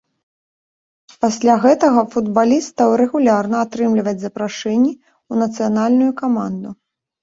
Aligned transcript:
Пасля 1.25 1.57
гэтага 1.65 2.01
футбаліст 2.17 2.67
стаў 2.75 2.89
рэгулярна 3.05 3.57
атрымліваць 3.69 4.17
запрашэнні 4.27 4.93
ў 4.93 5.33
нацыянальную 5.47 6.13
каманду. 6.21 6.69